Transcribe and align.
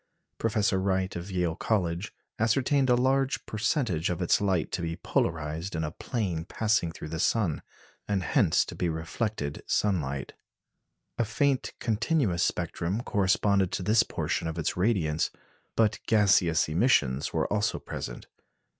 Professor 0.39 0.79
Wright 0.79 1.15
of 1.15 1.29
Yale 1.29 1.55
College 1.55 2.11
ascertained 2.39 2.89
a 2.89 2.95
large 2.95 3.45
percentage 3.45 4.09
of 4.09 4.19
its 4.19 4.41
light 4.41 4.71
to 4.71 4.81
be 4.81 4.95
polarized 4.95 5.75
in 5.75 5.83
a 5.83 5.91
plane 5.91 6.43
passing 6.43 6.91
through 6.91 7.09
the 7.09 7.19
sun, 7.19 7.61
and 8.07 8.23
hence 8.23 8.65
to 8.65 8.73
be 8.73 8.89
reflected 8.89 9.61
sunlight. 9.67 10.33
A 11.19 11.23
faint 11.23 11.73
continuous 11.79 12.41
spectrum 12.41 13.01
corresponded 13.01 13.71
to 13.73 13.83
this 13.83 14.01
portion 14.01 14.47
of 14.47 14.57
its 14.57 14.75
radiance; 14.75 15.29
but 15.75 15.99
gaseous 16.07 16.67
emissions 16.67 17.31
were 17.31 17.45
also 17.53 17.77
present. 17.77 18.25